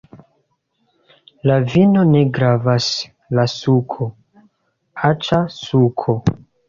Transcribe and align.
La 1.49 1.57
vino 1.73 2.05
ne 2.13 2.21
gravas! 2.37 2.87
la 3.41 3.45
suko! 3.57 4.09
aĉa 5.11 5.43
suko! 5.61 6.17